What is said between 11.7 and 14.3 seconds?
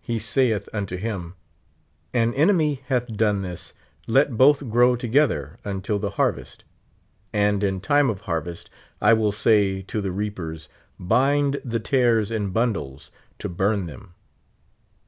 tares in bundles, to bum them.